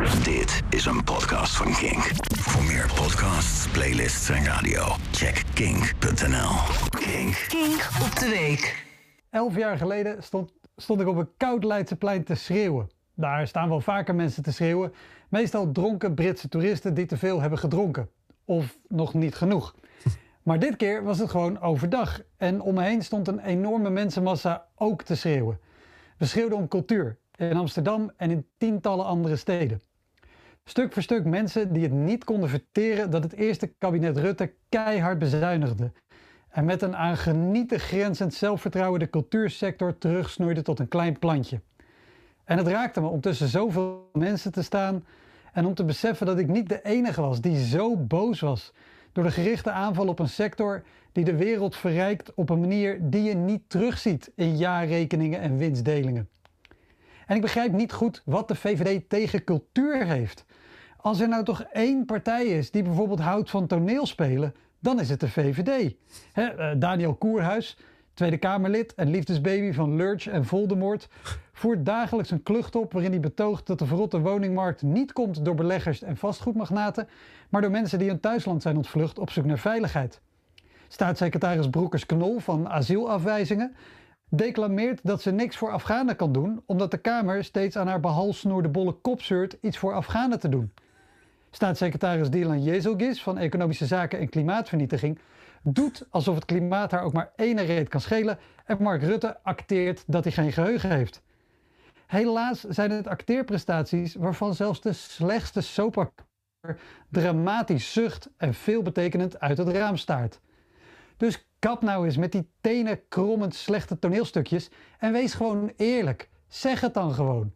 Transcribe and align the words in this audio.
Dit 0.00 0.62
is 0.70 0.84
een 0.84 1.04
podcast 1.04 1.56
van 1.56 1.72
Kink. 1.72 2.10
Voor 2.38 2.64
meer 2.64 2.90
podcasts, 2.94 3.68
playlists 3.68 4.28
en 4.28 4.44
radio, 4.44 4.82
check 5.10 5.42
kink.nl. 5.54 6.50
Kink. 6.88 7.44
Kink 7.48 7.88
op 8.02 8.18
de 8.18 8.28
week. 8.28 8.86
Elf 9.30 9.56
jaar 9.56 9.76
geleden 9.76 10.22
stond, 10.22 10.52
stond 10.76 11.00
ik 11.00 11.06
op 11.06 11.16
een 11.16 11.28
koud 11.36 11.64
Leidseplein 11.64 12.24
te 12.24 12.34
schreeuwen. 12.34 12.90
Daar 13.14 13.46
staan 13.46 13.68
wel 13.68 13.80
vaker 13.80 14.14
mensen 14.14 14.42
te 14.42 14.52
schreeuwen. 14.52 14.92
Meestal 15.28 15.72
dronken 15.72 16.14
Britse 16.14 16.48
toeristen 16.48 16.94
die 16.94 17.06
te 17.06 17.16
veel 17.16 17.40
hebben 17.40 17.58
gedronken. 17.58 18.08
Of 18.44 18.78
nog 18.88 19.14
niet 19.14 19.34
genoeg. 19.34 19.74
Maar 20.42 20.58
dit 20.58 20.76
keer 20.76 21.02
was 21.02 21.18
het 21.18 21.30
gewoon 21.30 21.60
overdag. 21.60 22.20
En 22.36 22.60
om 22.60 22.74
me 22.74 22.82
heen 22.82 23.02
stond 23.02 23.28
een 23.28 23.40
enorme 23.40 23.90
mensenmassa 23.90 24.66
ook 24.76 25.02
te 25.02 25.14
schreeuwen. 25.16 25.58
We 26.18 26.26
schreeuwden 26.26 26.58
om 26.58 26.68
cultuur. 26.68 27.20
In 27.50 27.56
Amsterdam 27.56 28.10
en 28.16 28.30
in 28.30 28.46
tientallen 28.58 29.06
andere 29.06 29.36
steden. 29.36 29.80
Stuk 30.64 30.92
voor 30.92 31.02
stuk 31.02 31.24
mensen 31.24 31.72
die 31.72 31.82
het 31.82 31.92
niet 31.92 32.24
konden 32.24 32.48
verteren 32.48 33.10
dat 33.10 33.22
het 33.22 33.32
eerste 33.32 33.66
kabinet 33.66 34.16
Rutte 34.16 34.52
keihard 34.68 35.18
bezuinigde. 35.18 35.92
En 36.48 36.64
met 36.64 36.82
een 36.82 36.96
aan 36.96 37.16
genieten 37.16 37.80
grenzend 37.80 38.34
zelfvertrouwen 38.34 39.00
de 39.00 39.10
cultuursector 39.10 39.98
terugsnoeide 39.98 40.62
tot 40.62 40.78
een 40.78 40.88
klein 40.88 41.18
plantje. 41.18 41.60
En 42.44 42.58
het 42.58 42.66
raakte 42.66 43.00
me 43.00 43.06
om 43.06 43.20
tussen 43.20 43.48
zoveel 43.48 44.10
mensen 44.12 44.52
te 44.52 44.62
staan 44.62 45.04
en 45.52 45.66
om 45.66 45.74
te 45.74 45.84
beseffen 45.84 46.26
dat 46.26 46.38
ik 46.38 46.48
niet 46.48 46.68
de 46.68 46.82
enige 46.82 47.20
was 47.20 47.40
die 47.40 47.64
zo 47.64 47.96
boos 47.96 48.40
was 48.40 48.72
door 49.12 49.24
de 49.24 49.30
gerichte 49.30 49.70
aanval 49.70 50.08
op 50.08 50.18
een 50.18 50.28
sector 50.28 50.82
die 51.12 51.24
de 51.24 51.36
wereld 51.36 51.76
verrijkt 51.76 52.34
op 52.34 52.50
een 52.50 52.60
manier 52.60 52.98
die 53.00 53.22
je 53.22 53.34
niet 53.34 53.62
terugziet 53.66 54.32
in 54.34 54.56
jaarrekeningen 54.56 55.40
en 55.40 55.56
winstdelingen. 55.56 56.28
En 57.26 57.36
ik 57.36 57.42
begrijp 57.42 57.72
niet 57.72 57.92
goed 57.92 58.22
wat 58.24 58.48
de 58.48 58.54
VVD 58.54 59.08
tegen 59.08 59.44
cultuur 59.44 60.06
heeft. 60.06 60.44
Als 60.96 61.20
er 61.20 61.28
nou 61.28 61.44
toch 61.44 61.62
één 61.62 62.04
partij 62.04 62.44
is 62.44 62.70
die 62.70 62.82
bijvoorbeeld 62.82 63.20
houdt 63.20 63.50
van 63.50 63.66
toneelspelen, 63.66 64.54
dan 64.78 65.00
is 65.00 65.08
het 65.08 65.20
de 65.20 65.28
VVD. 65.28 65.94
Eh, 66.32 66.70
Daniel 66.76 67.14
Koerhuis, 67.14 67.78
Tweede 68.14 68.36
Kamerlid 68.38 68.94
en 68.94 69.10
liefdesbaby 69.10 69.72
van 69.72 69.96
Lurch 69.96 70.26
en 70.26 70.44
Voldemort, 70.44 71.08
voert 71.52 71.86
dagelijks 71.86 72.30
een 72.30 72.42
klucht 72.42 72.76
op 72.76 72.92
waarin 72.92 73.10
hij 73.10 73.20
betoogt 73.20 73.66
dat 73.66 73.78
de 73.78 73.86
verrotte 73.86 74.20
woningmarkt 74.20 74.82
niet 74.82 75.12
komt 75.12 75.44
door 75.44 75.54
beleggers 75.54 76.02
en 76.02 76.16
vastgoedmagnaten, 76.16 77.08
maar 77.48 77.60
door 77.60 77.70
mensen 77.70 77.98
die 77.98 78.08
hun 78.08 78.20
thuisland 78.20 78.62
zijn 78.62 78.76
ontvlucht 78.76 79.18
op 79.18 79.30
zoek 79.30 79.44
naar 79.44 79.58
veiligheid. 79.58 80.20
Staatssecretaris 80.88 81.70
Broekers-Knol 81.70 82.38
van 82.38 82.68
asielafwijzingen 82.68 83.74
declameert 84.34 85.00
dat 85.02 85.22
ze 85.22 85.30
niks 85.30 85.56
voor 85.56 85.70
Afghanen 85.70 86.16
kan 86.16 86.32
doen, 86.32 86.62
omdat 86.66 86.90
de 86.90 86.98
Kamer 86.98 87.44
steeds 87.44 87.76
aan 87.76 87.86
haar 87.86 88.00
behalsnoerde 88.00 88.68
bolle 88.68 88.92
kop 88.92 89.22
zeurt 89.22 89.56
iets 89.60 89.78
voor 89.78 89.94
Afghanen 89.94 90.40
te 90.40 90.48
doen. 90.48 90.72
Staatssecretaris 91.50 92.30
Dylan 92.30 92.62
Jezilgis 92.62 93.22
van 93.22 93.38
Economische 93.38 93.86
Zaken 93.86 94.18
en 94.18 94.28
Klimaatvernietiging 94.28 95.18
doet 95.62 96.06
alsof 96.10 96.34
het 96.34 96.44
klimaat 96.44 96.90
haar 96.90 97.02
ook 97.02 97.12
maar 97.12 97.32
ene 97.36 97.62
reet 97.62 97.88
kan 97.88 98.00
schelen 98.00 98.38
en 98.64 98.82
Mark 98.82 99.02
Rutte 99.02 99.38
acteert 99.42 100.04
dat 100.06 100.24
hij 100.24 100.32
geen 100.32 100.52
geheugen 100.52 100.90
heeft. 100.90 101.22
Helaas 102.06 102.60
zijn 102.60 102.90
het 102.90 103.06
acteerprestaties 103.06 104.14
waarvan 104.14 104.54
zelfs 104.54 104.80
de 104.80 104.92
slechtste 104.92 105.60
soapacteur 105.60 106.78
dramatisch 107.08 107.92
zucht 107.92 108.30
en 108.36 108.54
veelbetekenend 108.54 109.40
uit 109.40 109.58
het 109.58 109.68
raam 109.68 109.96
staart. 109.96 110.40
Dus 111.22 111.46
kap 111.58 111.82
nou 111.82 112.04
eens 112.04 112.16
met 112.16 112.32
die 112.32 112.48
tenen 112.60 113.08
krommend 113.08 113.54
slechte 113.54 113.98
toneelstukjes 113.98 114.70
en 114.98 115.12
wees 115.12 115.34
gewoon 115.34 115.72
eerlijk. 115.76 116.28
Zeg 116.48 116.80
het 116.80 116.94
dan 116.94 117.14
gewoon. 117.14 117.52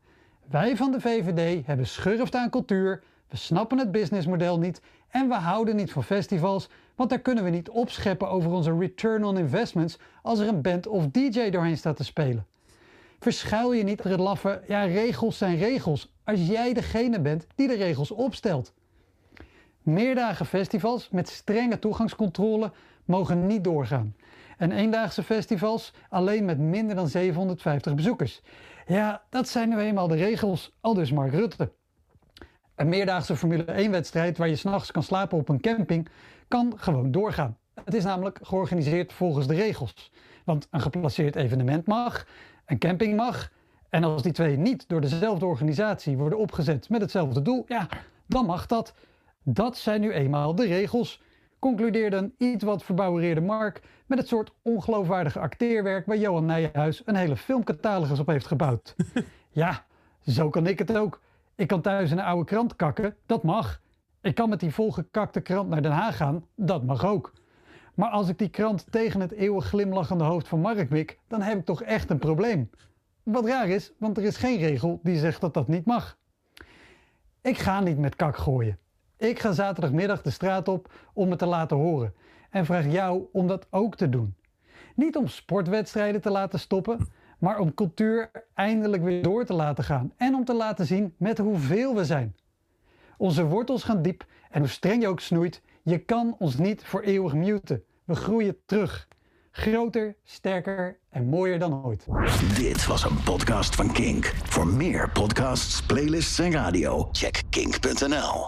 Wij 0.49 0.77
van 0.77 0.91
de 0.91 1.01
VVD 1.01 1.67
hebben 1.67 1.87
schurft 1.87 2.35
aan 2.35 2.51
cultuur, 2.51 3.03
we 3.29 3.37
snappen 3.37 3.79
het 3.79 3.93
businessmodel 3.93 4.59
niet 4.59 4.81
en 5.09 5.29
we 5.29 5.35
houden 5.35 5.77
niet 5.77 5.93
van 5.93 6.05
festivals, 6.05 6.69
want 6.95 7.11
daar 7.11 7.19
kunnen 7.19 7.45
we 7.45 7.51
niet 7.51 7.69
opscheppen 7.69 8.29
over 8.29 8.51
onze 8.51 8.79
return 8.79 9.25
on 9.25 9.39
investments 9.39 9.99
als 10.23 10.39
er 10.39 10.49
een 10.49 10.63
band 10.63 10.87
of 10.87 11.07
DJ 11.07 11.51
doorheen 11.51 11.77
staat 11.77 11.97
te 11.97 12.05
spelen. 12.05 12.47
Verschuil 13.19 13.73
je 13.73 13.83
niet 13.83 14.03
het 14.03 14.21
laffe, 14.21 14.63
ja 14.67 14.83
regels 14.83 15.39
zijn 15.39 15.59
regels, 15.59 16.13
als 16.25 16.47
jij 16.47 16.73
degene 16.73 17.21
bent 17.21 17.47
die 17.55 17.69
de 17.69 17.77
regels 17.77 18.11
opstelt. 18.11 18.75
Meerdagen 19.83 20.47
festivals 20.47 21.09
met 21.11 21.29
strenge 21.29 21.79
toegangscontrole 21.79 22.73
mogen 23.07 23.47
niet 23.47 23.65
doorgaan. 23.65 24.15
En 24.57 24.73
eendaagse 24.73 25.23
festivals 25.23 25.93
alleen 26.09 26.45
met 26.45 26.59
minder 26.59 26.97
dan 26.97 27.09
750 27.09 27.95
bezoekers. 27.95 28.43
Ja, 28.87 29.23
dat 29.31 29.49
zijn 29.49 29.69
nu 29.69 29.79
eenmaal 29.79 30.09
de 30.09 30.17
regels, 30.17 30.73
aldus 30.81 31.13
Mark 31.13 31.33
Rutte. 31.33 31.73
Een 32.75 32.89
meerdaagse 32.89 33.37
Formule 33.37 33.65
1 33.65 33.91
wedstrijd 33.91 34.39
waar 34.39 34.49
je 34.49 34.57
s'nachts 34.57 34.91
kan 34.91 35.03
slapen 35.03 35.39
op 35.39 35.49
een 35.49 35.61
camping 35.61 36.09
kan 36.49 36.73
gewoon 36.77 37.11
doorgaan. 37.11 37.57
Het 37.85 37.95
is 37.95 38.05
namelijk 38.05 38.39
georganiseerd 38.43 39.13
volgens 39.13 39.47
de 39.47 39.55
regels. 39.55 40.13
Want 40.45 40.69
een 40.71 40.81
geplaceerd 40.81 41.37
evenement 41.37 41.87
mag, 41.87 42.27
een 42.67 42.79
camping 42.79 43.17
mag. 43.17 43.51
En 43.91 44.05
als 44.05 44.23
die 44.23 44.33
twee 44.33 44.57
niet 44.57 44.89
door 44.89 45.01
dezelfde 45.01 45.47
organisatie 45.47 46.17
worden 46.17 46.39
opgezet 46.39 46.89
met 46.89 47.01
hetzelfde 47.01 47.43
doel, 47.43 47.65
ja, 47.69 47.89
dan 48.27 48.47
mag 48.47 48.67
dat. 48.67 48.95
Dat 49.43 49.77
zijn 49.77 50.01
nu 50.01 50.13
eenmaal 50.13 50.55
de 50.55 50.67
regels, 50.67 51.23
concludeerde 51.59 52.17
een 52.17 52.35
iets 52.39 52.65
wat 52.65 52.85
verbouwereerde 52.85 53.41
Mark 53.41 53.83
met 54.07 54.19
het 54.19 54.29
soort 54.29 54.53
ongeloofwaardige 54.63 55.39
acteerwerk 55.39 56.07
waar 56.07 56.17
Johan 56.17 56.45
Nijenhuis 56.45 57.03
een 57.05 57.17
hele 57.17 57.37
filmcatalogus 57.37 58.19
op 58.19 58.27
heeft 58.27 58.47
gebouwd. 58.47 58.95
ja, 59.51 59.85
zo 60.27 60.51
kan 60.51 60.67
ik 60.67 60.79
het 60.79 60.97
ook. 60.97 61.21
Ik 61.55 61.67
kan 61.67 61.81
thuis 61.81 62.11
in 62.11 62.19
een 62.19 62.25
oude 62.25 62.45
krant 62.45 62.77
kakken, 62.77 63.17
dat 63.27 63.43
mag. 63.43 63.81
Ik 64.21 64.35
kan 64.35 64.49
met 64.49 64.61
die 64.61 64.75
volgekakte 64.75 65.41
krant 65.41 65.69
naar 65.69 65.83
Den 65.83 65.93
Haag 65.93 66.17
gaan, 66.17 66.45
dat 66.55 66.85
mag 66.85 67.05
ook. 67.05 67.33
Maar 67.95 68.09
als 68.09 68.29
ik 68.29 68.39
die 68.39 68.49
krant 68.49 68.87
tegen 68.93 69.21
het 69.21 69.33
eeuwig 69.33 69.67
glimlachende 69.67 70.25
hoofd 70.25 70.49
van 70.49 70.61
Mark 70.61 70.91
mik, 70.91 71.19
dan 71.29 71.43
heb 71.43 71.59
ik 71.59 71.65
toch 71.65 71.83
echt 71.83 72.11
een 72.11 72.19
probleem. 72.19 72.71
Wat 73.23 73.47
raar 73.47 73.69
is, 73.69 73.93
want 73.99 74.17
er 74.17 74.25
is 74.25 74.37
geen 74.37 74.59
regel 74.59 75.01
die 75.03 75.19
zegt 75.19 75.41
dat 75.41 75.55
dat 75.55 75.69
niet 75.69 75.87
mag. 75.87 76.17
Ik 77.41 77.59
ga 77.59 77.81
niet 77.81 77.99
met 77.99 78.17
kak 78.17 78.37
gooien. 78.37 78.79
Ik 79.19 79.39
ga 79.39 79.53
zaterdagmiddag 79.53 80.23
de 80.23 80.31
straat 80.31 80.69
op 80.69 80.93
om 81.13 81.31
het 81.31 81.39
te 81.39 81.47
laten 81.47 81.77
horen 81.77 82.15
en 82.51 82.67
vraag 82.67 82.93
jou 82.93 83.25
om 83.33 83.47
dat 83.47 83.67
ook 83.71 83.97
te 83.97 84.09
doen. 84.09 84.35
Niet 84.95 85.17
om 85.17 85.29
sportwedstrijden 85.29 86.21
te 86.21 86.31
laten 86.31 86.59
stoppen, 86.59 87.09
maar 87.39 87.59
om 87.59 87.75
cultuur 87.75 88.31
eindelijk 88.55 89.03
weer 89.03 89.23
door 89.23 89.45
te 89.45 89.55
laten 89.55 89.85
gaan 89.85 90.13
en 90.17 90.35
om 90.35 90.45
te 90.45 90.55
laten 90.55 90.87
zien 90.87 91.15
met 91.17 91.39
hoeveel 91.39 91.95
we 91.95 92.05
zijn. 92.05 92.37
Onze 93.17 93.45
wortels 93.45 93.83
gaan 93.83 94.03
diep 94.03 94.27
en 94.51 94.61
hoe 94.61 94.69
streng 94.69 95.03
je 95.03 95.09
ook 95.09 95.21
snoeit, 95.21 95.63
je 95.83 95.99
kan 95.99 96.37
ons 96.39 96.57
niet 96.57 96.85
voor 96.85 97.01
eeuwig 97.01 97.35
muten. 97.35 97.83
We 98.05 98.15
groeien 98.15 98.57
terug. 98.67 99.09
Groter, 99.51 100.17
sterker 100.25 100.99
en 101.11 101.29
mooier 101.29 101.59
dan 101.59 101.85
ooit. 101.85 102.07
Dit 102.57 102.87
was 102.87 103.05
een 103.05 103.23
podcast 103.25 103.75
van 103.75 103.93
Kink. 103.93 104.25
Voor 104.45 104.67
meer 104.67 105.11
podcasts, 105.11 105.83
playlists 105.83 106.39
en 106.39 106.53
radio, 106.53 107.09
check 107.13 107.43
kink.nl. 107.51 108.45